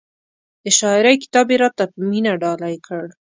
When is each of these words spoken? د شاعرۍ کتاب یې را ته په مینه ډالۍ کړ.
د 0.63 0.65
شاعرۍ 0.79 1.15
کتاب 1.23 1.47
یې 1.53 1.57
را 1.61 1.69
ته 1.77 1.83
په 1.91 1.97
مینه 2.09 2.33
ډالۍ 2.41 2.75
کړ. 2.87 3.03